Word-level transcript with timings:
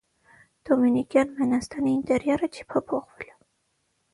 Դոմինիկյան 0.69 1.35
մենաստանի 1.41 1.93
ինտերիերը 1.99 2.51
չի 2.57 2.67
փոփոխվել։ 2.73 3.33